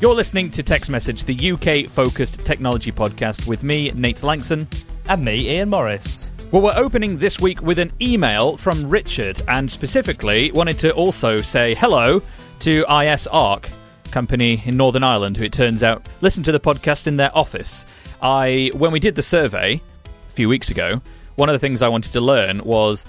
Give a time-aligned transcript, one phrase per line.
[0.00, 4.68] You're listening to Tech's Message, the UK focused technology podcast with me, Nate Langson.
[5.08, 6.32] And me, Ian Morris.
[6.52, 11.38] Well, we're opening this week with an email from Richard, and specifically wanted to also
[11.38, 12.22] say hello
[12.60, 13.68] to IS Arc,
[14.12, 17.84] company in Northern Ireland, who it turns out listen to the podcast in their office.
[18.22, 21.02] I, when we did the survey a few weeks ago,
[21.34, 23.04] one of the things I wanted to learn was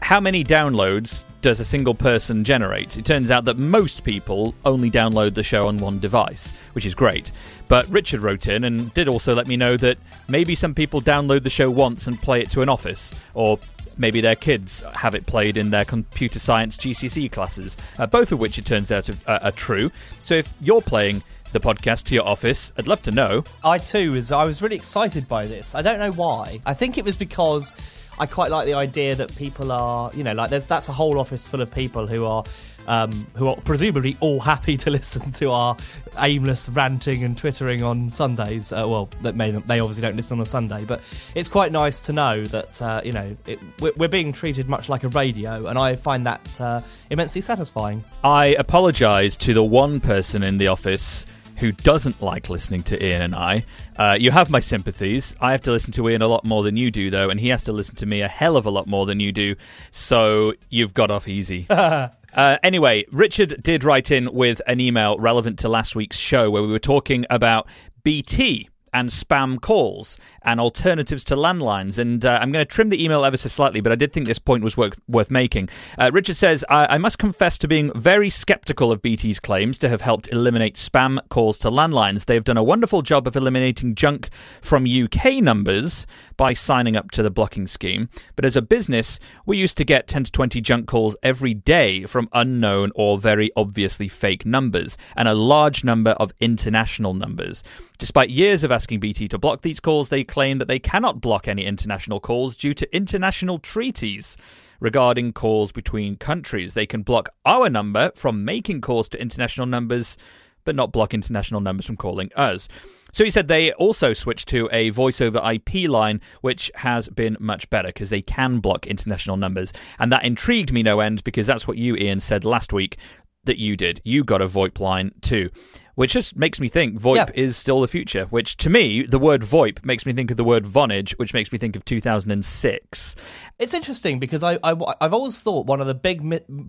[0.00, 2.96] how many downloads does a single person generate?
[2.96, 6.94] It turns out that most people only download the show on one device, which is
[6.94, 7.32] great.
[7.68, 11.42] But Richard wrote in and did also let me know that maybe some people download
[11.42, 13.58] the show once and play it to an office, or
[13.96, 18.38] maybe their kids have it played in their computer science GCSE classes, uh, both of
[18.38, 19.90] which it turns out are, are true.
[20.24, 21.22] So if you're playing
[21.52, 23.44] the podcast to your office, I'd love to know.
[23.64, 25.74] I too was I was really excited by this.
[25.74, 26.60] I don't know why.
[26.66, 27.72] I think it was because
[28.20, 31.18] I quite like the idea that people are, you know, like there's that's a whole
[31.18, 32.44] office full of people who are
[32.88, 35.76] um, who are presumably all happy to listen to our
[36.18, 38.72] aimless ranting and twittering on Sundays.
[38.72, 41.00] Uh, well, that may, they obviously don't listen on a Sunday, but
[41.34, 43.60] it's quite nice to know that uh, you know it,
[43.96, 48.02] we're, being treated much like a radio, and I find that uh, immensely satisfying.
[48.24, 51.26] I apologise to the one person in the office
[51.58, 53.62] who doesn't like listening to Ian and I.
[53.96, 55.34] Uh, you have my sympathies.
[55.40, 57.48] I have to listen to Ian a lot more than you do, though, and he
[57.48, 59.56] has to listen to me a hell of a lot more than you do.
[59.90, 61.66] So you've got off easy.
[61.70, 66.62] uh, anyway, Richard did write in with an email relevant to last week's show where
[66.62, 67.68] we were talking about
[68.04, 71.98] BT and spam calls and alternatives to landlines.
[71.98, 74.26] And uh, I'm going to trim the email ever so slightly, but I did think
[74.26, 75.68] this point was worth, worth making.
[75.98, 79.88] Uh, Richard says, I-, I must confess to being very skeptical of BT's claims to
[79.88, 82.26] have helped eliminate spam calls to landlines.
[82.26, 86.06] They have done a wonderful job of eliminating junk from UK numbers
[86.36, 88.08] by signing up to the blocking scheme.
[88.36, 92.04] But as a business, we used to get 10 to 20 junk calls every day
[92.04, 97.62] from unknown or very obviously fake numbers, and a large number of international numbers.
[97.98, 101.48] Despite years of asking BT to block these calls, they claim that they cannot block
[101.48, 104.36] any international calls due to international treaties
[104.78, 106.74] regarding calls between countries.
[106.74, 110.16] They can block our number from making calls to international numbers,
[110.62, 112.68] but not block international numbers from calling us.
[113.12, 117.36] So he said they also switched to a voice over IP line, which has been
[117.40, 119.72] much better because they can block international numbers.
[119.98, 122.96] And that intrigued me no end because that's what you, Ian, said last week
[123.42, 124.00] that you did.
[124.04, 125.50] You got a VoIP line too
[125.98, 127.26] which just makes me think VoIP yeah.
[127.34, 128.26] is still the future.
[128.26, 131.50] Which to me, the word VoIP makes me think of the word Vonage, which makes
[131.50, 133.16] me think of 2006.
[133.58, 136.22] It's interesting because I, I have always thought one of the big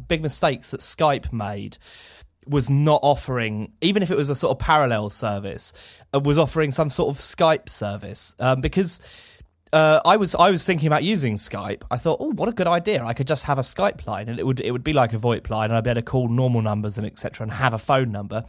[0.07, 1.77] big mistakes that Skype made
[2.47, 5.73] was not offering, even if it was a sort of parallel service,
[6.11, 8.99] uh, was offering some sort of Skype service um, because.
[9.71, 11.83] Uh, I was I was thinking about using Skype.
[11.91, 13.03] I thought, oh, what a good idea!
[13.03, 15.17] I could just have a Skype line, and it would it would be like a
[15.17, 17.43] VoIP line, and I'd be able to call normal numbers and etc.
[17.43, 18.45] and have a phone number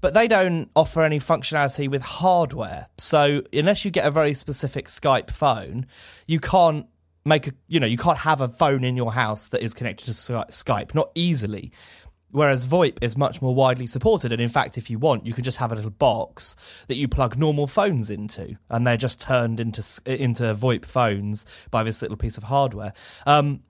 [0.00, 2.88] but they don't offer any functionality with hardware.
[2.98, 5.86] So unless you get a very specific Skype phone,
[6.26, 6.86] you can't
[7.24, 10.06] make a you know you can't have a phone in your house that is connected
[10.06, 11.72] to Skype not easily.
[12.32, 15.44] Whereas VoIP is much more widely supported, and in fact, if you want, you can
[15.44, 16.54] just have a little box
[16.88, 21.82] that you plug normal phones into, and they're just turned into into VoIP phones by
[21.82, 22.92] this little piece of hardware.
[23.26, 23.62] Um,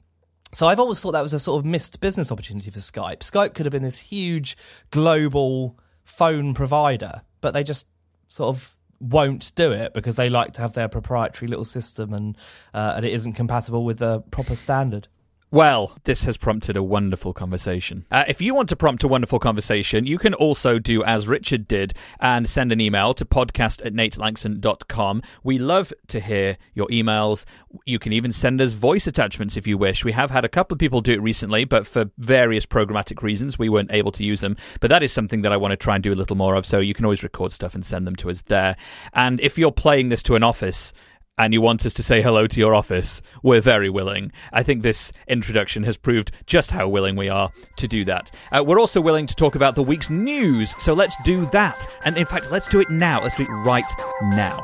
[0.52, 3.18] so I've always thought that was a sort of missed business opportunity for Skype.
[3.18, 4.56] Skype could have been this huge
[4.90, 7.86] global phone provider, but they just
[8.28, 12.38] sort of won't do it because they like to have their proprietary little system and
[12.72, 15.08] uh, and it isn't compatible with the proper standard.
[15.56, 18.04] Well, this has prompted a wonderful conversation.
[18.10, 21.66] Uh, if you want to prompt a wonderful conversation, you can also do as Richard
[21.66, 25.22] did and send an email to podcast at natelangson.com.
[25.42, 27.46] We love to hear your emails.
[27.86, 30.04] You can even send us voice attachments if you wish.
[30.04, 33.58] We have had a couple of people do it recently, but for various programmatic reasons,
[33.58, 34.58] we weren't able to use them.
[34.80, 36.66] But that is something that I want to try and do a little more of,
[36.66, 38.76] so you can always record stuff and send them to us there.
[39.14, 40.92] And if you're playing this to an office,
[41.38, 44.32] and you want us to say hello to your office, we're very willing.
[44.52, 48.30] I think this introduction has proved just how willing we are to do that.
[48.50, 51.86] Uh, we're also willing to talk about the week's news, so let's do that.
[52.04, 53.22] And in fact, let's do it now.
[53.22, 53.84] Let's do it right
[54.22, 54.62] now.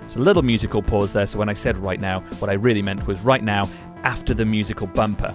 [0.00, 2.82] There's a little musical pause there, so when I said right now, what I really
[2.82, 3.68] meant was right now
[4.04, 5.34] after the musical bumper.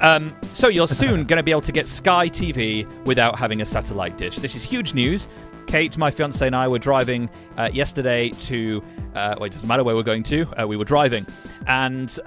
[0.00, 3.66] Um, so you're soon going to be able to get Sky TV without having a
[3.66, 4.36] satellite dish.
[4.36, 5.26] This is huge news
[5.66, 8.82] Kate, my fiance, and I were driving uh, yesterday to.
[9.14, 10.46] Uh, well, it doesn't matter where we're going to.
[10.60, 11.26] Uh, we were driving,
[11.66, 12.18] and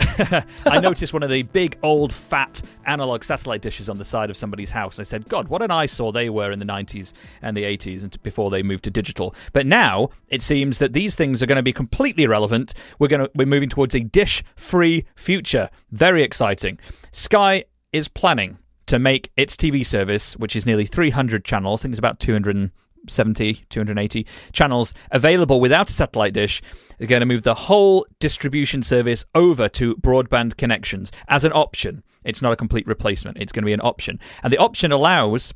[0.65, 4.37] I noticed one of the big, old, fat analog satellite dishes on the side of
[4.37, 4.99] somebody's house.
[4.99, 8.21] I said, "God, what an eyesore they were in the '90s and the '80s, and
[8.23, 11.63] before they moved to digital." But now it seems that these things are going to
[11.63, 12.73] be completely irrelevant.
[12.99, 15.69] We're going to we're moving towards a dish-free future.
[15.91, 16.79] Very exciting.
[17.11, 21.93] Sky is planning to make its TV service, which is nearly 300 channels, I think
[21.93, 22.71] it's about 200.
[23.07, 26.61] 270, 280 channels available without a satellite dish.
[26.97, 32.03] They're going to move the whole distribution service over to broadband connections as an option.
[32.23, 34.19] It's not a complete replacement, it's going to be an option.
[34.43, 35.53] And the option allows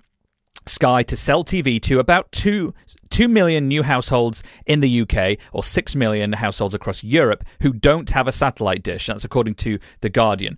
[0.65, 2.73] Sky to sell TV to about 2,
[3.09, 8.09] 2 million new households in the UK or 6 million households across Europe who don't
[8.11, 9.07] have a satellite dish.
[9.07, 10.57] That's according to The Guardian.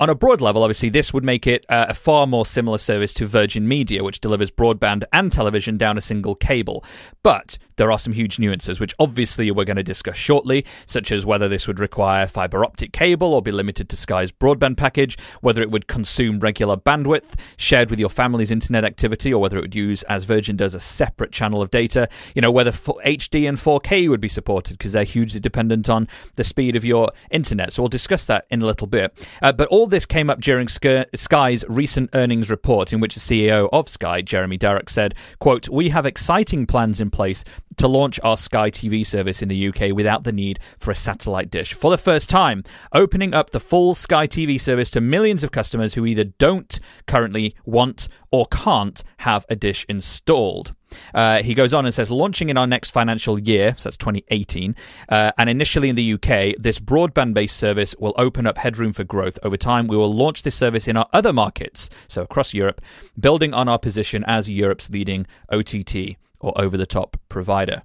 [0.00, 3.12] On a broad level, obviously, this would make it uh, a far more similar service
[3.12, 6.82] to Virgin Media, which delivers broadband and television down a single cable.
[7.22, 11.26] But there are some huge nuances, which obviously we're going to discuss shortly, such as
[11.26, 15.60] whether this would require fiber optic cable or be limited to Sky's broadband package, whether
[15.60, 19.74] it would consume regular bandwidth shared with your family's internet activity, or whether it would
[19.74, 22.08] use, as Virgin does, a separate channel of data.
[22.34, 26.44] You know, whether HD and 4K would be supported because they're hugely dependent on the
[26.44, 27.74] speed of your internet.
[27.74, 29.26] So we'll discuss that in a little bit.
[29.42, 33.68] Uh, but all this came up during Sky's recent earnings report, in which the CEO
[33.72, 37.44] of Sky, Jeremy Darroch, said, "quote We have exciting plans in place
[37.76, 41.50] to launch our Sky TV service in the UK without the need for a satellite
[41.50, 45.52] dish for the first time, opening up the full Sky TV service to millions of
[45.52, 50.74] customers who either don't currently want or can't have a dish installed."
[51.14, 54.74] Uh, he goes on and says, launching in our next financial year, so that's 2018,
[55.08, 59.04] uh, and initially in the UK, this broadband based service will open up headroom for
[59.04, 59.38] growth.
[59.42, 62.80] Over time, we will launch this service in our other markets, so across Europe,
[63.18, 67.82] building on our position as Europe's leading OTT or over the top provider.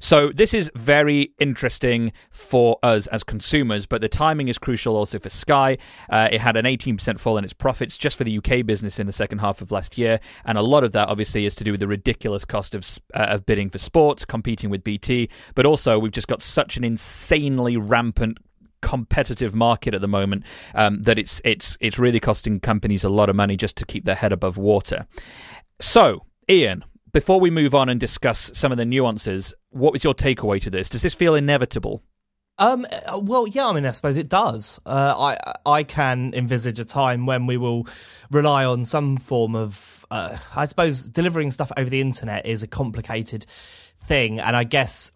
[0.00, 5.18] So this is very interesting for us as consumers, but the timing is crucial also
[5.18, 5.78] for Sky.
[6.10, 9.06] Uh, it had an 18% fall in its profits just for the UK business in
[9.06, 11.70] the second half of last year, and a lot of that obviously is to do
[11.70, 12.84] with the ridiculous cost of
[13.14, 16.84] uh, of bidding for sports, competing with BT, but also we've just got such an
[16.84, 18.38] insanely rampant
[18.84, 23.30] competitive market at the moment um, that it's it's it's really costing companies a lot
[23.30, 25.06] of money just to keep their head above water.
[25.80, 26.84] So, Ian,
[27.14, 30.68] before we move on and discuss some of the nuances, what was your takeaway to
[30.68, 30.88] this?
[30.90, 32.02] Does this feel inevitable?
[32.58, 32.86] Um.
[32.92, 33.66] Uh, well, yeah.
[33.66, 34.80] I mean, I suppose it does.
[34.84, 37.88] Uh, I I can envisage a time when we will
[38.30, 40.04] rely on some form of.
[40.10, 43.46] Uh, I suppose delivering stuff over the internet is a complicated
[43.98, 45.10] thing, and I guess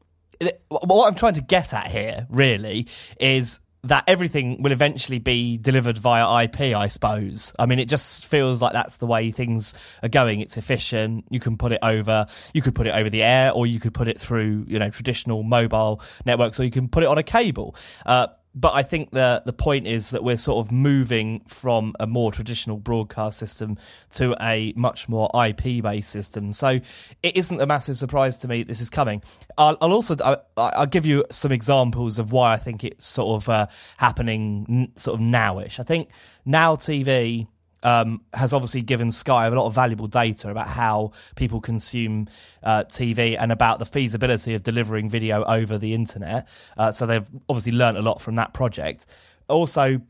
[0.68, 2.88] what I'm trying to get at here really
[3.20, 7.52] is that everything will eventually be delivered via IP, I suppose.
[7.58, 10.40] I mean, it just feels like that's the way things are going.
[10.40, 11.24] It's efficient.
[11.30, 13.94] You can put it over, you could put it over the air, or you could
[13.94, 17.22] put it through, you know, traditional mobile networks, or you can put it on a
[17.22, 17.74] cable.
[18.04, 22.06] Uh, but I think the the point is that we're sort of moving from a
[22.06, 23.76] more traditional broadcast system
[24.14, 26.52] to a much more IP based system.
[26.52, 26.80] So
[27.22, 29.22] it isn't a massive surprise to me this is coming.
[29.56, 33.42] I'll, I'll also I'll, I'll, give you some examples of why I think it's sort
[33.42, 33.66] of uh,
[33.98, 35.78] happening sort of nowish.
[35.78, 36.08] I think
[36.44, 37.46] now TV
[37.82, 42.28] um, has obviously given Sky a lot of valuable data about how people consume
[42.62, 46.48] uh, TV and about the feasibility of delivering video over the internet.
[46.76, 49.06] Uh, so they've obviously learned a lot from that project.
[49.48, 50.00] Also,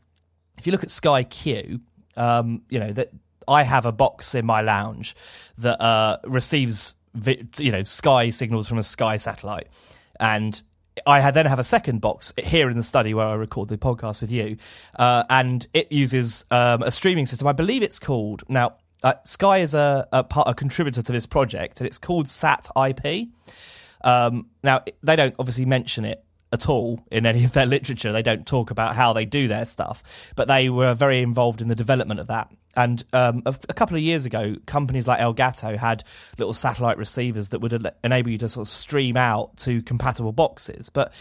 [0.57, 1.81] if you look at Sky Q,
[2.17, 3.11] um, you know that
[3.47, 5.15] I have a box in my lounge
[5.57, 9.67] that uh, receives vi- you know Sky signals from a Sky satellite,
[10.19, 10.61] and
[11.05, 14.21] I then have a second box here in the study where I record the podcast
[14.21, 14.57] with you,
[14.97, 17.47] uh, and it uses um, a streaming system.
[17.47, 18.75] I believe it's called now.
[19.01, 22.67] Uh, Sky is a, a, part, a contributor to this project, and it's called Sat
[22.75, 23.29] IP.
[24.01, 28.11] Um, now they don't obviously mention it at all in any of their literature.
[28.11, 30.03] They don't talk about how they do their stuff,
[30.35, 32.51] but they were very involved in the development of that.
[32.75, 36.03] And um, a, a, couple of years ago, companies like Elgato had
[36.37, 40.89] little satellite receivers that would enable you to sort of stream out to compatible boxes.
[40.89, 41.11] But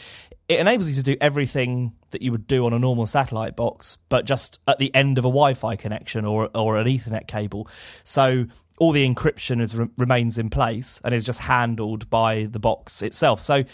[0.48, 3.98] it enables you to do everything that you would do on a normal satellite box,
[4.08, 7.68] but just at the end of a Wi-Fi connection or or an Ethernet cable.
[8.04, 8.46] So
[8.78, 13.42] all the encryption is, remains in place and is just handled by the box itself.
[13.42, 13.64] So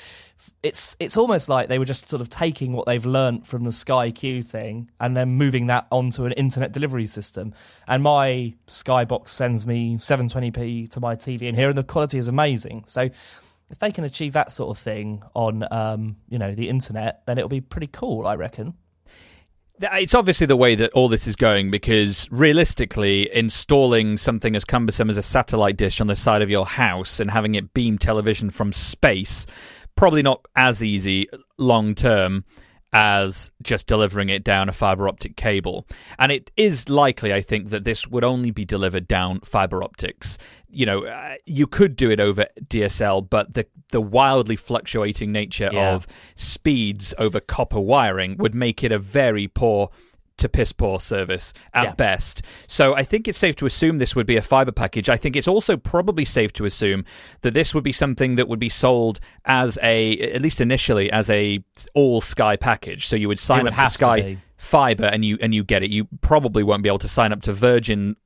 [0.63, 3.73] it's it's almost like they were just sort of taking what they've learnt from the
[3.73, 7.55] Sky Q thing and then moving that onto an internet delivery system.
[7.87, 12.29] And my Skybox sends me 720p to my TV in here, and the quality is
[12.29, 12.85] amazing.
[12.87, 13.09] So
[13.71, 17.39] if they can achieve that sort of thing on um, you know the internet, then
[17.39, 18.75] it'll be pretty cool, I reckon.
[19.81, 25.11] It's obviously the way that all this is going because realistically, installing something as cumbersome
[25.11, 28.51] as a satellite dish on the side of your house and having it beam television
[28.51, 29.47] from space
[29.97, 31.29] probably not as easy
[31.59, 32.45] long term
[32.95, 35.85] as just delivering it down a fiber optic cable.
[36.17, 40.39] And it is likely, I think, that this would only be delivered down fiber optics.
[40.71, 45.71] You know, uh, you could do it over DSL, but the the wildly fluctuating nature
[45.73, 45.93] yeah.
[45.93, 49.91] of speeds over copper wiring would make it a very poor
[50.39, 51.95] to piss poor service at yeah.
[51.95, 52.43] best.
[52.67, 55.09] So I think it's safe to assume this would be a fiber package.
[55.09, 57.05] I think it's also probably safe to assume
[57.43, 61.31] that this would be something that would be sold as a, at least initially, as
[61.31, 61.63] a
[61.95, 63.07] all Sky package.
[63.07, 65.91] So you would sign up to Sky fiber and you and you get it.
[65.91, 68.17] You probably won't be able to sign up to Virgin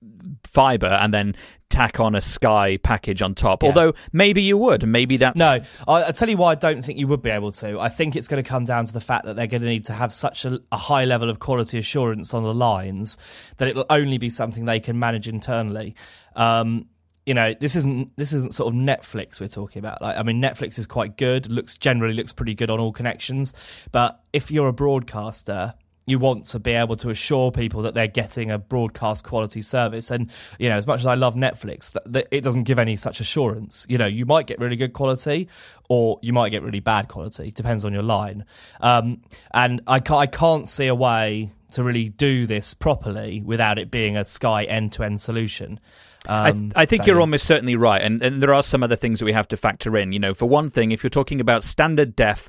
[0.45, 1.35] fiber and then
[1.69, 3.63] tack on a Sky package on top.
[3.63, 3.69] Yeah.
[3.69, 4.87] Although maybe you would.
[4.87, 5.61] Maybe that's no.
[5.87, 7.79] I'll, tell you why I don't think you would be able to.
[7.79, 9.85] I think it's going to come down to the fact that they're going to need
[9.87, 13.19] to have such a, a high level of quality assurance on the lines
[13.59, 15.95] that it'll only be something they can manage internally.
[16.35, 16.87] Um,
[17.27, 20.01] you know this isn't this isn't sort of Netflix we're talking about.
[20.01, 23.55] Like I mean Netflix is quite good, looks generally looks pretty good on all connections,
[23.93, 25.75] but if you're a broadcaster
[26.11, 30.11] you want to be able to assure people that they're getting a broadcast quality service.
[30.11, 32.97] And, you know, as much as I love Netflix, that, that it doesn't give any
[32.97, 33.87] such assurance.
[33.89, 35.49] You know, you might get really good quality
[35.89, 38.45] or you might get really bad quality, depends on your line.
[38.81, 39.23] Um,
[39.53, 43.91] and I can't, I can't see a way to really do this properly without it
[43.91, 45.79] being a Sky end to end solution.
[46.27, 47.07] Um, I, I, think so.
[47.07, 49.57] you're almost certainly right, and, and there are some other things that we have to
[49.57, 50.13] factor in.
[50.13, 52.49] You know, for one thing, if you're talking about standard def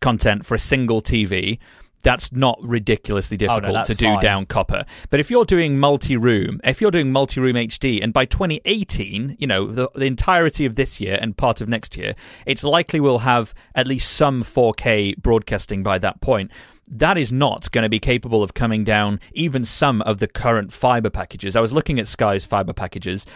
[0.00, 1.58] content for a single TV,
[2.06, 4.22] that's not ridiculously difficult oh, no, to do fine.
[4.22, 4.84] down copper.
[5.10, 9.66] But if you're doing multi-room, if you're doing multi-room HD, and by 2018, you know
[9.66, 12.14] the, the entirety of this year and part of next year,
[12.46, 16.52] it's likely we'll have at least some 4K broadcasting by that point
[16.88, 20.72] that is not going to be capable of coming down even some of the current
[20.72, 21.56] fiber packages.
[21.56, 23.26] I was looking at Sky's fiber packages.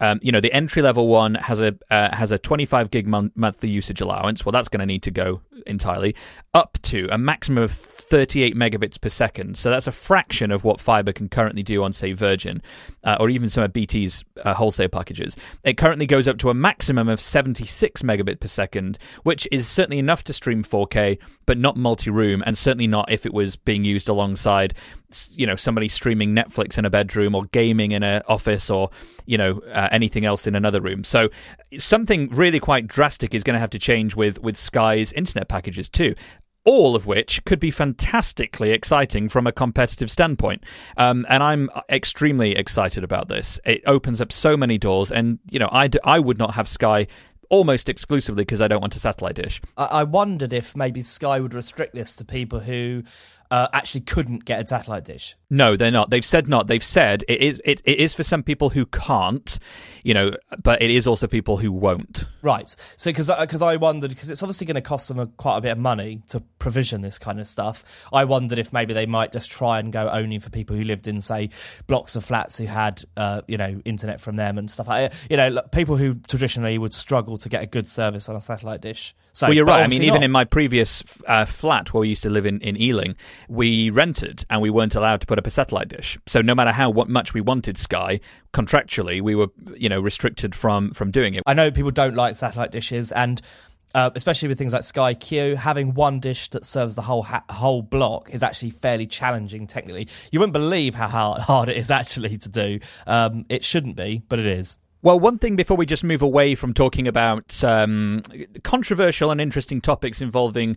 [0.00, 3.30] Um, you know, the entry level one has a uh, has a 25 gig mon-
[3.36, 4.44] monthly usage allowance.
[4.44, 6.14] Well, that's going to need to go entirely
[6.54, 9.56] up to a maximum of 38 megabits per second.
[9.56, 12.62] So that's a fraction of what fiber can currently do on, say, Virgin
[13.04, 15.36] uh, or even some of BT's uh, wholesale packages.
[15.64, 19.98] It currently goes up to a maximum of 76 megabit per second, which is certainly
[19.98, 24.08] enough to stream 4K, but not multi-room, and certainly not if it was being used
[24.08, 24.74] alongside,
[25.32, 28.90] you know, somebody streaming Netflix in a bedroom or gaming in an office or
[29.24, 31.04] you know uh, anything else in another room.
[31.04, 31.28] So
[31.78, 35.88] something really quite drastic is going to have to change with with Sky's internet packages
[35.88, 36.14] too
[36.66, 40.62] all of which could be fantastically exciting from a competitive standpoint.
[40.96, 43.58] Um, and I'm extremely excited about this.
[43.64, 47.06] It opens up so many doors, and you know, I, would not have Sky
[47.50, 49.62] almost exclusively because I don't want a satellite dish.
[49.76, 53.04] I-, I wondered if maybe Sky would restrict this to people who
[53.50, 55.36] uh, actually couldn't get a satellite dish.
[55.48, 56.10] No, they're not.
[56.10, 56.66] They've said not.
[56.66, 57.60] They've said it is.
[57.64, 59.58] It, it is for some people who can't,
[60.02, 62.24] you know, but it is also people who won't.
[62.42, 62.68] Right.
[62.96, 65.60] So because because I wondered because it's obviously going to cost them a, quite a
[65.60, 67.84] bit of money to provision this kind of stuff.
[68.12, 71.06] I wondered if maybe they might just try and go only for people who lived
[71.06, 71.50] in say
[71.86, 75.36] blocks of flats who had uh, you know internet from them and stuff like you
[75.36, 79.14] know people who traditionally would struggle to get a good service on a satellite dish.
[79.32, 79.84] So, well, you're right.
[79.84, 82.80] I mean, even in my previous uh, flat where we used to live in, in
[82.80, 83.16] Ealing,
[83.48, 86.18] we rented and we weren't allowed to put up a satellite dish.
[86.26, 88.20] So no matter how what much we wanted Sky,
[88.52, 91.42] contractually, we were you know restricted from from doing it.
[91.46, 93.40] I know people don't like satellite dishes, and
[93.94, 97.44] uh, especially with things like Sky Q, having one dish that serves the whole ha-
[97.48, 100.08] whole block is actually fairly challenging technically.
[100.30, 102.80] You wouldn't believe how hard, hard it is actually to do.
[103.06, 104.78] Um, it shouldn't be, but it is.
[105.00, 108.22] Well, one thing before we just move away from talking about um,
[108.64, 110.76] controversial and interesting topics involving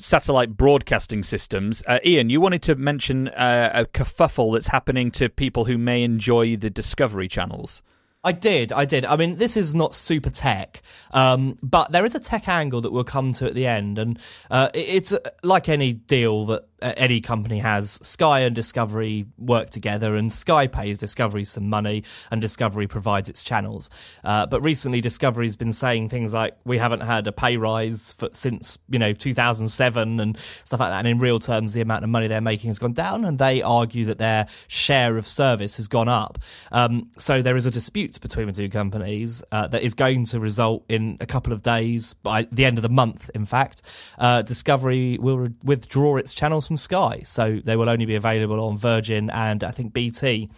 [0.00, 5.28] satellite broadcasting systems, uh, Ian, you wanted to mention uh, a kerfuffle that's happening to
[5.28, 7.82] people who may enjoy the Discovery channels.
[8.24, 9.04] I did, I did.
[9.04, 12.92] I mean, this is not super tech, um, but there is a tech angle that
[12.92, 14.18] we'll come to at the end, and
[14.50, 17.90] uh, it's uh, like any deal that any company has.
[17.90, 23.42] Sky and Discovery work together, and Sky pays Discovery some money, and Discovery provides its
[23.42, 23.90] channels.
[24.24, 28.28] Uh, but recently, Discovery's been saying things like, "We haven't had a pay rise for,
[28.32, 30.98] since you know 2007" and stuff like that.
[30.98, 33.62] And in real terms, the amount of money they're making has gone down, and they
[33.62, 36.38] argue that their share of service has gone up.
[36.72, 40.40] Um, so there is a dispute between the two companies uh, that is going to
[40.40, 43.82] result in a couple of days, by the end of the month, in fact,
[44.18, 48.60] uh, Discovery will re- withdraw its channels from Sky, so they will only be available
[48.64, 50.48] on Virgin and I think BT.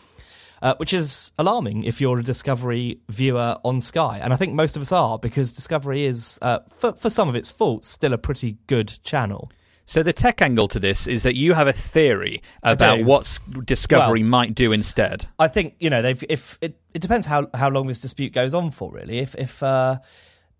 [0.63, 4.21] Uh, which is alarming if you're a Discovery viewer on Sky.
[4.23, 7.35] And I think most of us are because Discovery is, uh, for, for some of
[7.35, 9.51] its faults, still a pretty good channel.
[9.87, 14.21] So the tech angle to this is that you have a theory about what Discovery
[14.21, 15.27] Well- might do instead.
[15.39, 18.53] I think you know they've if it, it depends how how long this dispute goes
[18.53, 19.19] on for really.
[19.19, 19.97] If if uh,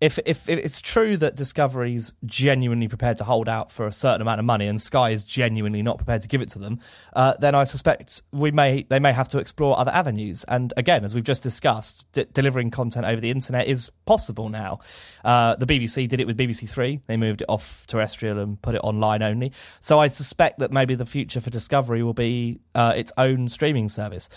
[0.01, 4.21] if, if if it's true that Discovery's genuinely prepared to hold out for a certain
[4.21, 6.79] amount of money and Sky is genuinely not prepared to give it to them,
[7.15, 10.43] uh, then I suspect we may they may have to explore other avenues.
[10.47, 14.79] And again, as we've just discussed, d- delivering content over the internet is possible now.
[15.23, 18.73] Uh, the BBC did it with BBC Three; they moved it off terrestrial and put
[18.73, 19.53] it online only.
[19.79, 23.87] So I suspect that maybe the future for Discovery will be uh, its own streaming
[23.87, 24.29] service.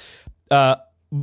[0.50, 0.76] Uh,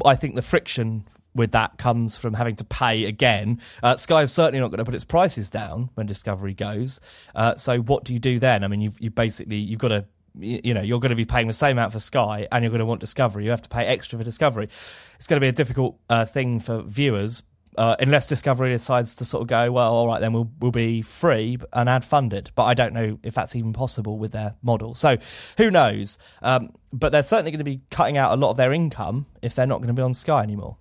[0.04, 3.62] I think the friction with that comes from having to pay again.
[3.82, 7.00] Uh, Sky is certainly not going to put its prices down when Discovery goes.
[7.34, 8.64] Uh, so what do you do then?
[8.64, 10.06] I mean, you've you basically you've got to
[10.40, 12.80] you know you're going to be paying the same amount for Sky and you're going
[12.80, 13.46] to want Discovery.
[13.46, 14.66] You have to pay extra for Discovery.
[14.66, 17.44] It's going to be a difficult uh, thing for viewers.
[17.78, 21.02] Uh, unless Discovery decides to sort of go, well, all right, then we'll we'll be
[21.02, 22.52] free and ad funded.
[22.56, 24.94] But I don't know if that's even possible with their model.
[24.94, 25.18] So
[25.58, 26.18] who knows?
[26.42, 29.56] Um, but they're certainly going to be cutting out a lot of their income if
[29.56, 30.76] they're not going to be on Sky anymore.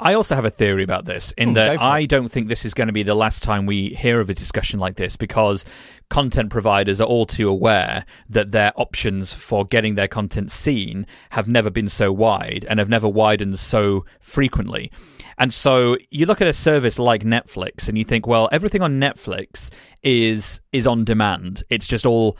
[0.00, 2.74] I also have a theory about this in Hmm, that I don't think this is
[2.74, 5.64] going to be the last time we hear of a discussion like this because
[6.10, 11.48] content providers are all too aware that their options for getting their content seen have
[11.48, 14.90] never been so wide and have never widened so frequently.
[15.38, 19.00] And so you look at a service like Netflix and you think, well, everything on
[19.00, 19.70] Netflix
[20.02, 21.62] is is on demand.
[21.70, 22.36] It's just all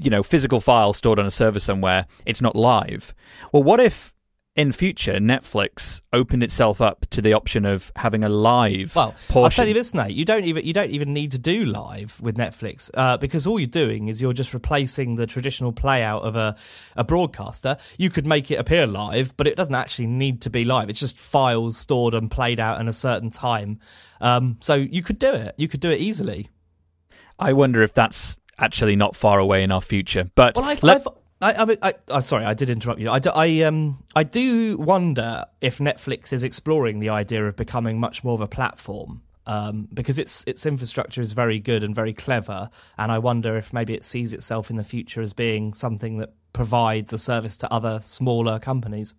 [0.00, 2.06] you know, physical files stored on a server somewhere.
[2.24, 3.12] It's not live.
[3.52, 4.14] Well, what if
[4.58, 9.44] in future Netflix opened itself up to the option of having a live Well, portion?
[9.44, 10.10] I'll tell you this, Nate.
[10.16, 13.60] You don't even you don't even need to do live with Netflix uh, because all
[13.60, 16.56] you're doing is you're just replacing the traditional playout of a,
[16.96, 17.76] a broadcaster.
[17.98, 20.90] You could make it appear live, but it doesn't actually need to be live.
[20.90, 23.78] It's just files stored and played out in a certain time.
[24.20, 25.54] Um, so you could do it.
[25.56, 26.48] You could do it easily.
[27.38, 30.28] I wonder if that's actually not far away in our future.
[30.34, 31.08] But Well, I've, let- I've
[31.40, 33.10] I, I, I, I, sorry, I did interrupt you.
[33.10, 38.00] I, do- I, um, I do wonder if Netflix is exploring the idea of becoming
[38.00, 39.22] much more of a platform.
[39.46, 43.72] Um, because its its infrastructure is very good and very clever, and I wonder if
[43.72, 47.72] maybe it sees itself in the future as being something that provides a service to
[47.72, 49.14] other smaller companies.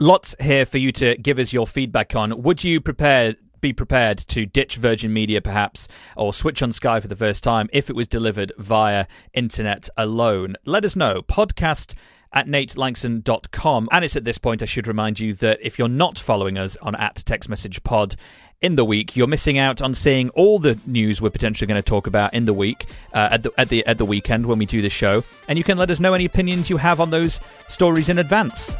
[0.00, 2.42] lots here for you to give us your feedback on.
[2.42, 7.08] Would you prepare be prepared to ditch Virgin Media perhaps or switch on Sky for
[7.08, 10.56] the first time if it was delivered via internet alone?
[10.64, 11.22] Let us know.
[11.22, 11.94] Podcast
[12.32, 13.88] at natelangson.com.
[13.90, 16.76] And it's at this point I should remind you that if you're not following us
[16.82, 18.16] on at Tech's Message pod
[18.60, 21.88] in the week, you're missing out on seeing all the news we're potentially going to
[21.88, 24.66] talk about in the week uh, at the at the at the weekend when we
[24.66, 25.24] do the show.
[25.48, 28.74] And you can let us know any opinions you have on those stories in advance.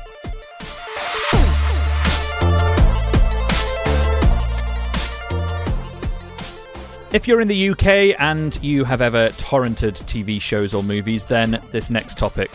[7.13, 11.61] If you're in the UK and you have ever torrented TV shows or movies, then
[11.73, 12.53] this next topic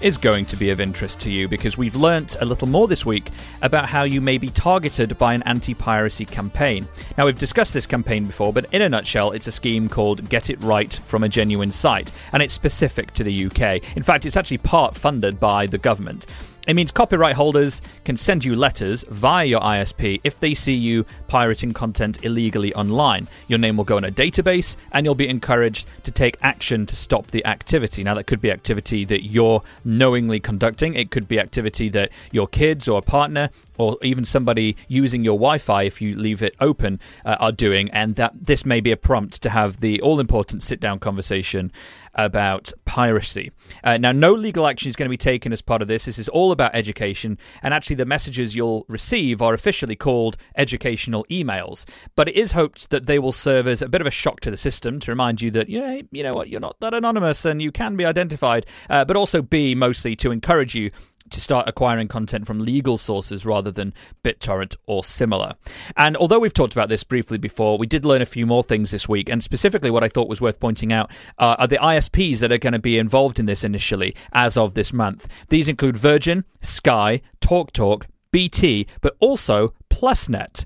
[0.00, 3.04] is going to be of interest to you because we've learnt a little more this
[3.04, 3.28] week
[3.60, 6.86] about how you may be targeted by an anti piracy campaign.
[7.16, 10.48] Now, we've discussed this campaign before, but in a nutshell, it's a scheme called Get
[10.48, 13.96] It Right from a Genuine Site, and it's specific to the UK.
[13.96, 16.26] In fact, it's actually part funded by the government.
[16.68, 21.06] It means copyright holders can send you letters via your ISP if they see you
[21.28, 23.28] pirating content illegally online.
[23.46, 26.96] Your name will go in a database and you'll be encouraged to take action to
[26.96, 28.02] stop the activity.
[28.02, 32.48] Now, that could be activity that you're knowingly conducting, it could be activity that your
[32.48, 37.00] kids or a partner or even somebody using your Wi-Fi if you leave it open
[37.24, 40.98] uh, are doing, and that this may be a prompt to have the all-important sit-down
[40.98, 41.72] conversation
[42.14, 43.52] about piracy.
[43.84, 46.06] Uh, now, no legal action is going to be taken as part of this.
[46.06, 51.17] This is all about education, and actually, the messages you'll receive are officially called educational
[51.24, 51.84] emails.
[52.16, 54.50] But it is hoped that they will serve as a bit of a shock to
[54.50, 57.60] the system to remind you that, yeah, you know what, you're not that anonymous and
[57.62, 60.90] you can be identified, uh, but also B, mostly to encourage you
[61.30, 65.54] to start acquiring content from legal sources rather than BitTorrent or similar.
[65.96, 68.90] And although we've talked about this briefly before, we did learn a few more things
[68.90, 69.28] this week.
[69.28, 72.58] And specifically, what I thought was worth pointing out uh, are the ISPs that are
[72.58, 75.28] going to be involved in this initially as of this month.
[75.48, 80.64] These include Virgin, Sky, TalkTalk, BT, but also PlusNet.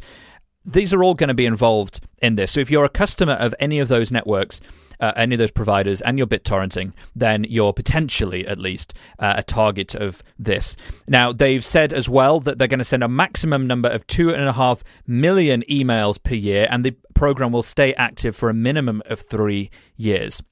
[0.65, 2.53] These are all going to be involved in this.
[2.53, 4.61] So if you're a customer of any of those networks,
[5.01, 9.43] uh, any of those providers, and you're BitTorrenting, then you're potentially, at least, uh, a
[9.43, 10.77] target of this.
[11.09, 14.31] Now, they've said as well that they're going to send a maximum number of two
[14.31, 18.55] and a half million emails per year, and the program will stay active for a
[18.55, 20.43] minimum of three years.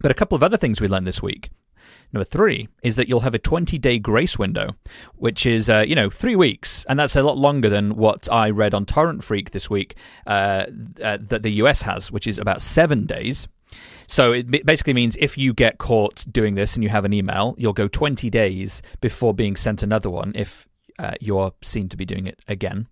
[0.00, 1.50] But a couple of other things we learned this week.
[2.12, 4.76] Number three is that you'll have a 20 day grace window,
[5.16, 6.84] which is, uh, you know, three weeks.
[6.88, 10.66] And that's a lot longer than what I read on Torrent Freak this week uh,
[11.02, 13.48] uh, that the US has, which is about seven days.
[14.06, 17.54] So it basically means if you get caught doing this and you have an email,
[17.58, 20.68] you'll go 20 days before being sent another one if
[20.98, 22.86] uh, you're seen to be doing it again.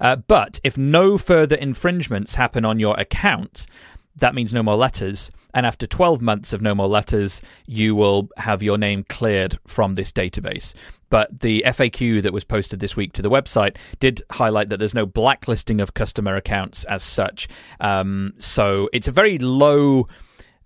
[0.00, 3.66] Uh, but if no further infringements happen on your account,
[4.16, 5.30] that means no more letters.
[5.54, 9.94] And after 12 months of no more letters, you will have your name cleared from
[9.94, 10.74] this database.
[11.08, 14.94] But the FAQ that was posted this week to the website did highlight that there's
[14.94, 17.48] no blacklisting of customer accounts as such.
[17.80, 20.06] Um, so it's a very low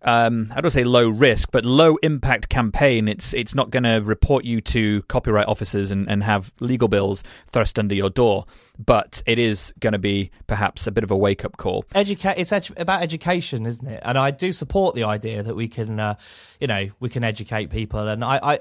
[0.02, 3.08] um, I say low risk, but low impact campaign.
[3.08, 7.22] It's it's not going to report you to copyright officers and, and have legal bills
[7.52, 8.46] thrust under your door,
[8.78, 11.84] but it is going to be perhaps a bit of a wake up call.
[11.94, 12.38] Educate.
[12.38, 14.00] It's edu- about education, isn't it?
[14.04, 16.14] And I do support the idea that we can, uh,
[16.60, 18.08] you know, we can educate people.
[18.08, 18.58] And I, I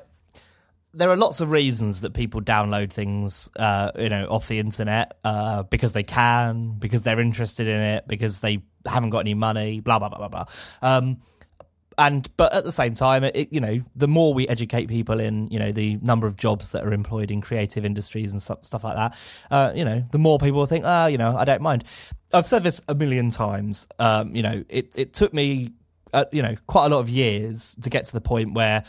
[1.00, 5.18] there are lots of reasons that people download things, uh, you know, off the internet
[5.24, 9.80] uh, because they can, because they're interested in it, because they haven't got any money,
[9.80, 10.46] blah blah blah blah blah.
[10.82, 11.22] Um,
[11.98, 15.48] and but at the same time, it, you know, the more we educate people in,
[15.50, 18.84] you know, the number of jobs that are employed in creative industries and stuff, stuff
[18.84, 19.18] like that,
[19.52, 21.86] uh, you know, the more people think, ah, oh, you know, I don't mind.
[22.34, 23.88] I've said this a million times.
[24.00, 25.72] Um, you know, it it took me,
[26.14, 28.84] uh, you know, quite a lot of years to get to the point where.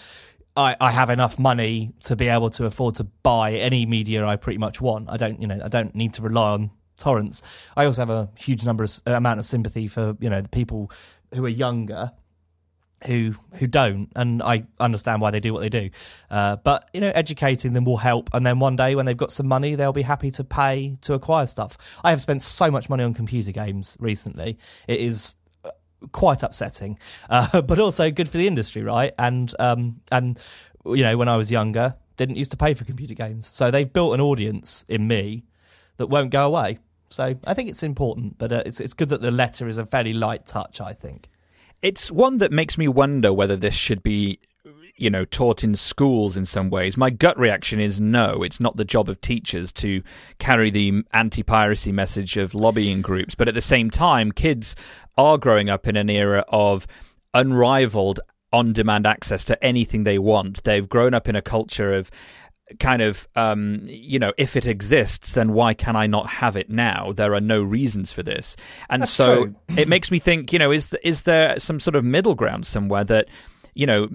[0.60, 4.36] I, I have enough money to be able to afford to buy any media I
[4.36, 5.10] pretty much want.
[5.10, 7.42] I don't, you know, I don't need to rely on torrents.
[7.76, 10.92] I also have a huge number of amount of sympathy for you know the people
[11.34, 12.12] who are younger
[13.06, 15.90] who who don't, and I understand why they do what they do.
[16.30, 19.32] Uh, but you know, educating them will help, and then one day when they've got
[19.32, 21.78] some money, they'll be happy to pay to acquire stuff.
[22.04, 25.36] I have spent so much money on computer games recently; it is
[26.12, 26.98] quite upsetting,
[27.30, 29.12] uh, but also good for the industry, right?
[29.18, 30.38] And um, and
[30.84, 33.92] you know, when I was younger, didn't used to pay for computer games, so they've
[33.92, 35.44] built an audience in me
[35.96, 36.78] that won't go away.
[37.10, 39.86] So I think it's important, but uh, it's it's good that the letter is a
[39.86, 40.80] fairly light touch.
[40.80, 41.28] I think.
[41.82, 44.38] It's one that makes me wonder whether this should be
[45.00, 46.96] you know taught in schools in some ways.
[46.96, 50.02] My gut reaction is no it's not the job of teachers to
[50.38, 53.34] carry the anti-piracy message of lobbying groups.
[53.34, 54.76] But at the same time kids
[55.16, 56.86] are growing up in an era of
[57.34, 58.20] unrivaled
[58.52, 60.64] on-demand access to anything they want.
[60.64, 62.10] They've grown up in a culture of
[62.78, 66.70] kind of um, you know if it exists then why can i not have it
[66.70, 67.12] now?
[67.12, 68.56] There are no reasons for this.
[68.88, 72.04] And That's so it makes me think you know is is there some sort of
[72.04, 73.28] middle ground somewhere that
[73.74, 74.08] you know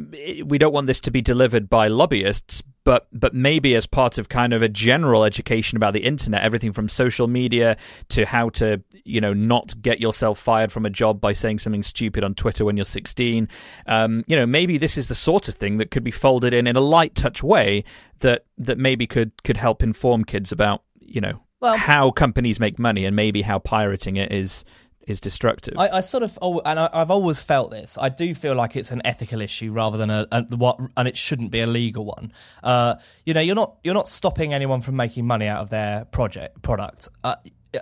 [0.45, 4.29] we don't want this to be delivered by lobbyists but but maybe as part of
[4.29, 7.75] kind of a general education about the internet everything from social media
[8.09, 11.83] to how to you know not get yourself fired from a job by saying something
[11.83, 13.49] stupid on twitter when you're 16
[13.87, 16.67] um, you know maybe this is the sort of thing that could be folded in
[16.67, 17.83] in a light touch way
[18.19, 22.77] that that maybe could could help inform kids about you know well, how companies make
[22.77, 24.65] money and maybe how pirating it is
[25.07, 25.75] is destructive.
[25.77, 27.97] I, I sort of, oh, and I, have always felt this.
[27.99, 31.51] I do feel like it's an ethical issue rather than a, what, and it shouldn't
[31.51, 32.31] be a legal one.
[32.63, 36.05] Uh, you know, you're not you're not stopping anyone from making money out of their
[36.05, 37.09] project product.
[37.23, 37.35] Uh,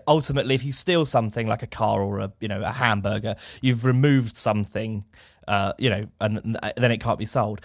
[0.07, 3.85] ultimately, if you steal something like a car or a you know a hamburger, you've
[3.85, 5.05] removed something,
[5.47, 7.61] uh, you know, and then it can't be sold.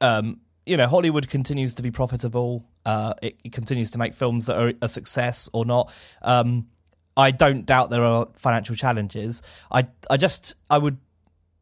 [0.00, 2.66] Um, you know, Hollywood continues to be profitable.
[2.84, 5.92] Uh, it, it, continues to make films that are a success or not.
[6.22, 6.68] Um,
[7.18, 9.42] I don't doubt there are financial challenges.
[9.70, 10.98] I I just I would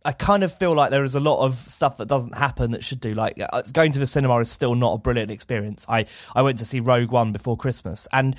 [0.04, 2.84] I kind of feel like there is a lot of stuff that doesn't happen that
[2.84, 3.14] should do.
[3.14, 5.86] Like uh, going to the cinema is still not a brilliant experience.
[5.88, 8.36] I I went to see Rogue One before Christmas and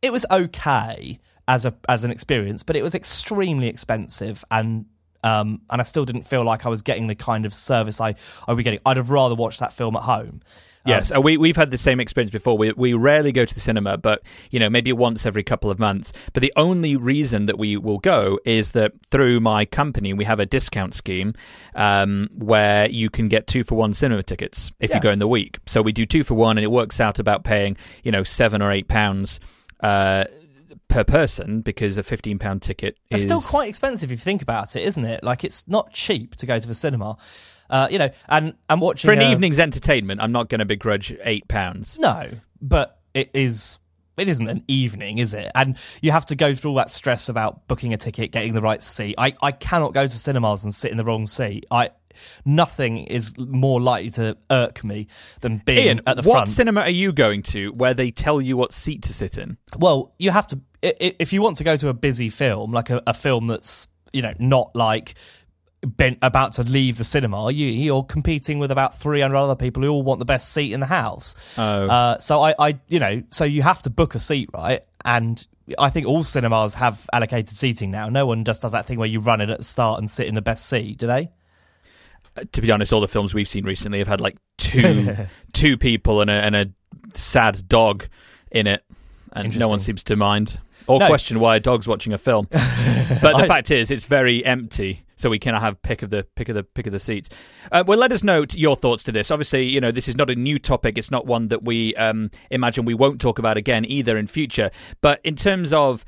[0.00, 4.86] it was okay as a as an experience, but it was extremely expensive and
[5.24, 8.14] um, and I still didn't feel like I was getting the kind of service I
[8.46, 8.80] I would be getting.
[8.86, 10.40] I'd have rather watched that film at home.
[10.88, 12.56] Yes, um, we we've had the same experience before.
[12.56, 15.78] We we rarely go to the cinema, but you know maybe once every couple of
[15.78, 16.12] months.
[16.32, 20.40] But the only reason that we will go is that through my company we have
[20.40, 21.34] a discount scheme
[21.74, 24.96] um, where you can get two for one cinema tickets if yeah.
[24.96, 25.58] you go in the week.
[25.66, 28.62] So we do two for one, and it works out about paying you know seven
[28.62, 29.40] or eight pounds.
[29.80, 30.24] Uh,
[30.88, 34.42] per person because a fifteen pound ticket is it's still quite expensive if you think
[34.42, 35.22] about it, isn't it?
[35.22, 37.16] Like it's not cheap to go to the cinema.
[37.70, 41.14] Uh, you know, and and watching for an evening's entertainment, I'm not going to begrudge
[41.22, 41.98] eight pounds.
[41.98, 43.78] No, but it is.
[44.16, 45.52] It isn't an evening, is it?
[45.54, 48.60] And you have to go through all that stress about booking a ticket, getting the
[48.60, 49.14] right seat.
[49.16, 51.66] I, I cannot go to cinemas and sit in the wrong seat.
[51.70, 51.90] I
[52.44, 55.06] nothing is more likely to irk me
[55.40, 56.48] than being Ian, at the what front.
[56.48, 59.56] What cinema are you going to where they tell you what seat to sit in?
[59.76, 63.02] Well, you have to if you want to go to a busy film, like a,
[63.06, 65.14] a film that's you know not like
[65.96, 69.90] been about to leave the cinema, you, you're competing with about 300 other people who
[69.90, 71.34] all want the best seat in the house.
[71.56, 71.86] Oh.
[71.86, 74.82] Uh, so I, I, you know, so you have to book a seat, right?
[75.04, 75.46] And
[75.78, 78.08] I think all cinemas have allocated seating now.
[78.08, 80.26] No one just does that thing where you run in at the start and sit
[80.26, 81.30] in the best seat, do they?
[82.52, 85.16] to be honest, all the films we've seen recently have had like two
[85.52, 86.66] two people and a, and a
[87.14, 88.06] sad dog
[88.50, 88.84] in it,
[89.32, 91.06] and no one seems to mind or No.
[91.08, 92.46] question why a dog's watching a film.
[92.50, 95.04] but the I- fact is, it's very empty.
[95.18, 97.28] So we cannot have pick of the pick of the pick of the seats.
[97.70, 99.30] Uh, well, let us know your thoughts to this.
[99.30, 100.96] Obviously, you know this is not a new topic.
[100.96, 104.70] It's not one that we um, imagine we won't talk about again either in future.
[105.00, 106.04] But in terms of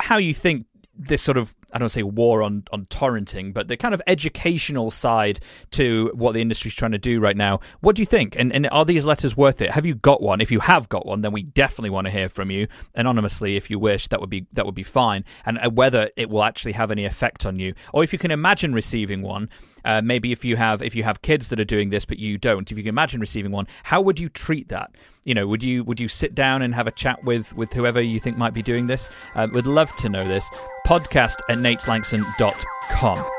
[0.00, 0.66] how you think
[0.98, 4.90] this sort of I don't say war on on torrenting, but the kind of educational
[4.90, 5.40] side
[5.72, 7.60] to what the industry's trying to do right now.
[7.80, 8.36] What do you think?
[8.38, 9.70] And and are these letters worth it?
[9.70, 10.40] Have you got one?
[10.40, 13.70] If you have got one, then we definitely want to hear from you anonymously if
[13.70, 14.08] you wish.
[14.08, 15.24] That would be that would be fine.
[15.44, 18.30] And uh, whether it will actually have any effect on you, or if you can
[18.30, 19.48] imagine receiving one.
[19.84, 22.38] Uh, maybe if you have if you have kids that are doing this but you
[22.38, 24.90] don't, if you can imagine receiving one, how would you treat that?
[25.24, 28.00] You know, would you would you sit down and have a chat with with whoever
[28.00, 29.10] you think might be doing this?
[29.34, 30.48] Uh, would love to know this.
[30.86, 33.37] Podcast at nateslangson.com.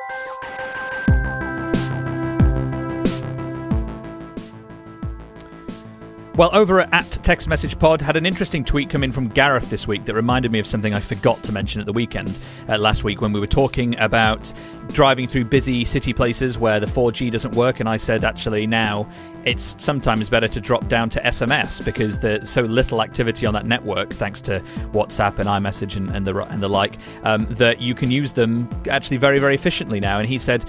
[6.39, 9.89] Well, over at Tech's Message Pod had an interesting tweet come in from Gareth this
[9.89, 13.03] week that reminded me of something I forgot to mention at the weekend uh, last
[13.03, 14.53] week when we were talking about
[14.87, 19.05] driving through busy city places where the 4G doesn't work, and I said actually now
[19.43, 23.65] it's sometimes better to drop down to SMS because there's so little activity on that
[23.65, 24.61] network, thanks to
[24.93, 28.69] WhatsApp and iMessage and, and the and the like, um, that you can use them
[28.89, 30.19] actually very very efficiently now.
[30.19, 30.63] And he said.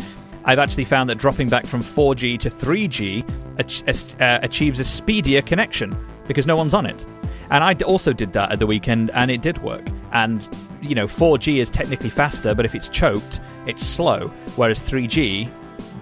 [0.45, 3.25] I've actually found that dropping back from 4G to 3G
[3.59, 7.07] ach- uh, achieves a speedier connection because no one's on it.
[7.51, 9.87] And I also did that at the weekend, and it did work.
[10.13, 10.49] And
[10.81, 14.29] you know, 4G is technically faster, but if it's choked, it's slow.
[14.57, 15.51] Whereas 3G,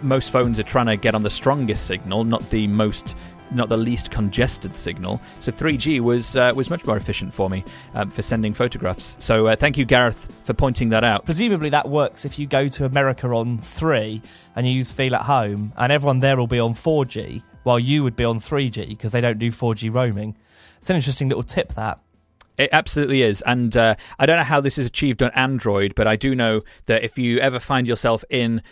[0.03, 3.16] most phones are trying to get on the strongest signal, not the most,
[3.52, 5.20] not the least congested signal.
[5.38, 9.16] So 3G was uh, was much more efficient for me um, for sending photographs.
[9.18, 11.24] So uh, thank you, Gareth, for pointing that out.
[11.24, 14.22] Presumably that works if you go to America on 3
[14.56, 18.02] and you use Feel at Home, and everyone there will be on 4G while you
[18.02, 20.37] would be on 3G because they don't do 4G roaming.
[20.78, 22.00] It's an interesting little tip that.
[22.58, 23.40] It absolutely is.
[23.42, 26.62] And uh, I don't know how this is achieved on Android, but I do know
[26.87, 28.62] that if you ever find yourself in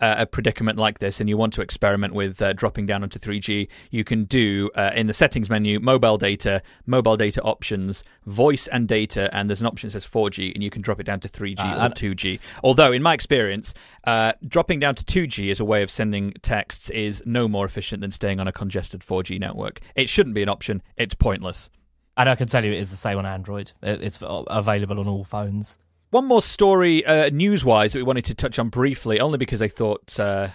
[0.00, 3.68] a predicament like this and you want to experiment with uh, dropping down onto 3G,
[3.90, 8.88] you can do uh, in the settings menu mobile data, mobile data options, voice and
[8.88, 11.28] data, and there's an option that says 4G, and you can drop it down to
[11.28, 12.40] 3G Uh, or and- 2G.
[12.64, 13.74] Although, in my experience,
[14.04, 18.00] uh, dropping down to 2G as a way of sending texts is no more efficient
[18.00, 19.80] than staying on a congested 4G network.
[19.94, 21.70] It shouldn't be an option, it's pointless.
[22.16, 23.72] And I can tell you it is the same on Android.
[23.82, 25.78] It's available on all phones.
[26.12, 29.62] One more story, uh, news wise, that we wanted to touch on briefly, only because
[29.62, 30.48] I thought, uh,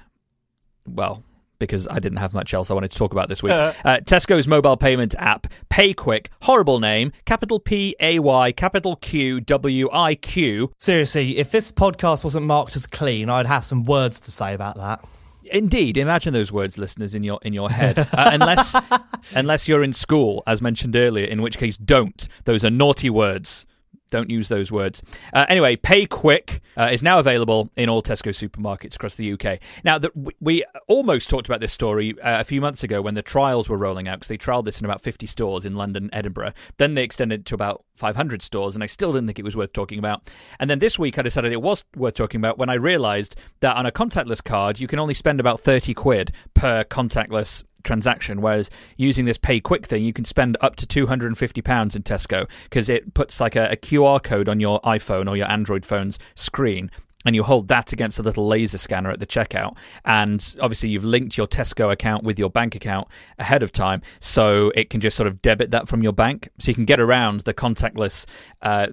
[0.88, 1.24] well,
[1.58, 3.54] because I didn't have much else I wanted to talk about this week.
[3.54, 9.90] Uh, Tesco's mobile payment app, PayQwiq, horrible name, capital P A Y, capital Q W
[9.92, 10.72] I Q.
[10.78, 14.78] Seriously, if this podcast wasn't marked as clean, I'd have some words to say about
[14.78, 15.04] that.
[15.46, 17.98] Indeed, imagine those words, listeners, in your in your head.
[17.98, 18.76] Uh, unless
[19.36, 22.28] unless you're in school, as mentioned earlier, in which case, don't.
[22.44, 23.66] Those are naughty words.
[24.10, 25.02] Don't use those words.
[25.34, 29.60] Uh, anyway, PayQwiq uh, is now available in all Tesco supermarkets across the UK.
[29.84, 33.22] Now, the, we- almost talked about this story uh, a few months ago when the
[33.22, 36.54] trials were rolling out because they trialed this in about 50 stores in London, Edinburgh.
[36.78, 39.58] Then they extended it to about 500 stores, and I still didn't think it was
[39.58, 40.30] worth talking about.
[40.60, 43.76] And then this week, I decided it was worth talking about when I realised that
[43.76, 48.70] on a contactless card, you can only spend about 30 quid per contactless transaction, whereas
[48.96, 53.40] using this PayQwiq thing, you can spend up to £250 in Tesco because it puts
[53.40, 56.92] like a, a QR code on your iPhone or your Android phone's screen.
[57.28, 59.76] And you hold that against a little laser scanner at the checkout.
[60.06, 64.02] And obviously, you've linked your Tesco account with your bank account ahead of time.
[64.22, 66.48] So it can just sort of debit that from your bank.
[66.58, 68.26] So you can get around the contactless
[68.62, 68.88] uh,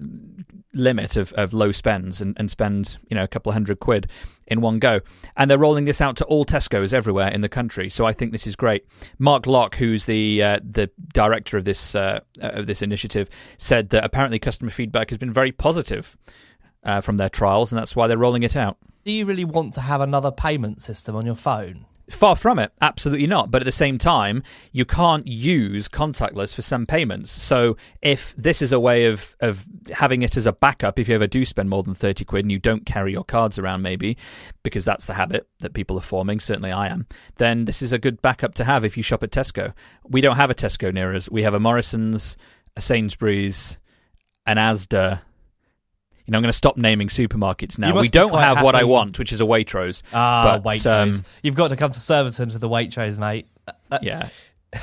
[0.73, 4.11] limit of, of low spends and, and spend you know a couple of hundred quid
[4.49, 5.01] in one go.
[5.37, 7.89] And they're rolling this out to all Tesco's everywhere in the country.
[7.89, 8.85] So I think this is great.
[9.21, 14.03] Mark Locke, who's the uh, the director of this uh, of this initiative, said that
[14.03, 16.17] apparently customer feedback has been very positive
[16.85, 18.77] uh, from their trials, and that's why they're rolling it out.
[19.05, 21.87] Do you really want to have another payment system on your phone?
[22.11, 23.51] Far from it, absolutely not.
[23.51, 24.43] But at the same time,
[24.73, 27.31] you can't use contactless for some payments.
[27.31, 31.15] So if this is a way of, of having it as a backup, if you
[31.15, 34.19] ever do spend more than 30 quid and you don't carry your cards around, maybe,
[34.63, 37.99] because that's the habit that people are forming, certainly I am, then this is a
[37.99, 39.73] good backup to have if you shop at Tesco.
[40.07, 41.31] We don't have a Tesco near us.
[41.31, 42.37] We have a Morrison's,
[42.77, 43.79] a Sainsbury's,
[44.45, 45.23] an Asda.
[46.27, 47.99] You know, I'm going to stop naming supermarkets now.
[48.01, 50.03] We don't have what I want, which is a Waitrose.
[50.13, 51.23] Ah, But, Waitrose.
[51.23, 53.47] um, You've got to come to Surbiton for the Waitrose, mate.
[53.91, 54.29] Uh, Yeah.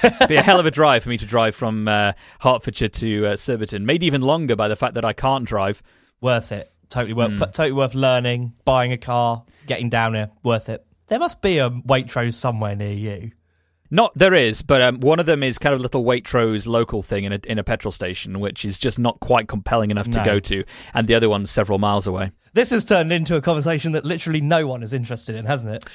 [0.04, 3.28] It'd be a hell of a drive for me to drive from uh, Hertfordshire to
[3.28, 3.86] uh, Surbiton.
[3.86, 5.82] Made even longer by the fact that I can't drive.
[6.22, 6.72] worth it.
[6.90, 7.32] Totally worth.
[7.32, 7.38] Hmm.
[7.40, 10.30] Totally worth learning, buying a car, getting down here.
[10.44, 10.86] Worth it.
[11.08, 13.32] There must be a Waitrose somewhere near you.
[13.94, 17.04] Not there is, but um, one of them is kind of a little Waitrose local
[17.04, 20.20] thing in a in a petrol station, which is just not quite compelling enough to
[20.20, 20.26] No.
[20.26, 22.32] go to, and the other one's several miles away.
[22.54, 25.86] This has turned into a conversation that literally no one is interested in, hasn't it?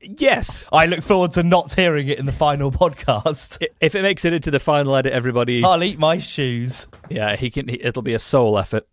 [0.00, 3.64] Yes, I look forward to not hearing it in the final podcast.
[3.80, 6.86] if it makes it into the final edit, everybody, I'll eat my shoes.
[7.08, 7.68] yeah, he can.
[7.68, 8.86] He, it'll be a sole effort.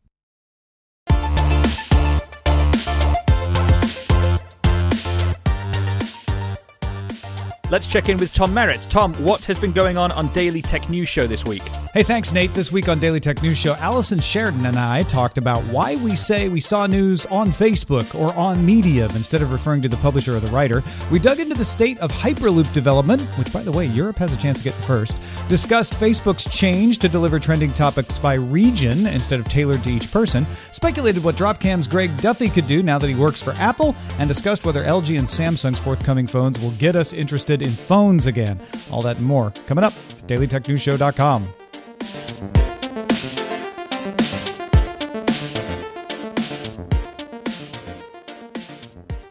[7.76, 8.88] Let's check in with Tom Merritt.
[8.90, 11.62] Tom, what has been going on on Daily Tech News Show this week?
[11.94, 12.54] Hey, thanks, Nate.
[12.54, 16.16] This week on Daily Tech News Show, Allison Sheridan and I talked about why we
[16.16, 20.38] say we saw news on Facebook or on Medium instead of referring to the publisher
[20.38, 20.84] or the writer.
[21.12, 24.38] We dug into the state of Hyperloop development, which, by the way, Europe has a
[24.38, 25.18] chance to get first.
[25.50, 30.46] Discussed Facebook's change to deliver trending topics by region instead of tailored to each person.
[30.72, 34.64] Speculated what Dropcam's Greg Duffy could do now that he works for Apple, and discussed
[34.64, 38.60] whether LG and Samsung's forthcoming phones will get us interested in phones again.
[38.92, 39.94] All that and more coming up.
[40.28, 41.48] DailyTechNewsShow.com.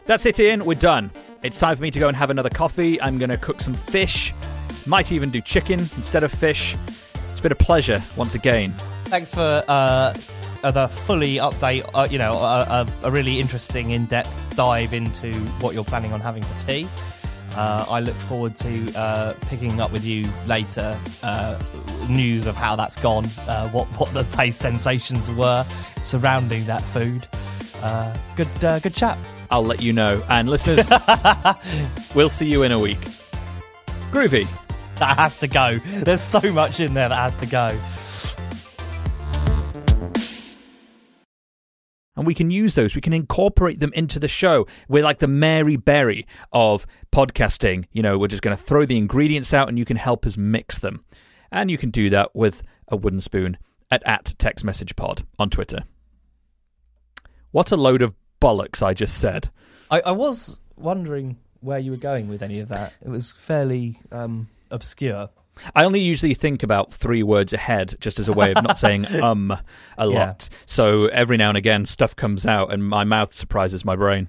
[0.06, 0.64] That's it, Ian.
[0.66, 1.10] We're done.
[1.42, 3.00] It's time for me to go and have another coffee.
[3.00, 4.34] I'm going to cook some fish.
[4.86, 6.76] Might even do chicken instead of fish.
[7.30, 8.72] It's been a pleasure once again.
[9.06, 10.12] Thanks for uh,
[10.62, 11.88] the fully update.
[11.94, 16.20] Uh, you know, a, a, a really interesting, in-depth dive into what you're planning on
[16.20, 16.86] having for tea.
[17.56, 20.98] Uh, I look forward to uh, picking up with you later.
[21.22, 21.58] Uh,
[22.08, 25.64] news of how that's gone, uh, what what the taste sensations were
[26.02, 27.26] surrounding that food.
[27.82, 29.18] Uh, good, uh, good chat.
[29.50, 30.22] I'll let you know.
[30.28, 30.86] And listeners,
[32.14, 33.00] we'll see you in a week.
[34.10, 34.46] Groovy.
[34.96, 35.78] That has to go.
[35.78, 37.76] There's so much in there that has to go.
[42.16, 42.94] And we can use those.
[42.94, 44.66] We can incorporate them into the show.
[44.88, 47.86] We're like the Mary Berry of podcasting.
[47.92, 50.36] You know, we're just going to throw the ingredients out and you can help us
[50.36, 51.04] mix them.
[51.50, 53.58] And you can do that with a wooden spoon
[53.90, 55.84] at, at Tech's Message pod on Twitter.
[57.50, 59.50] What a load of bollocks I just said.
[59.90, 62.92] I, I was wondering where you were going with any of that.
[63.04, 65.30] It was fairly um, obscure.
[65.74, 69.06] I only usually think about three words ahead, just as a way of not saying
[69.22, 69.50] um
[69.96, 70.26] a Yeah.
[70.26, 70.48] lot.
[70.66, 74.28] So every now and again, stuff comes out, and my mouth surprises my brain.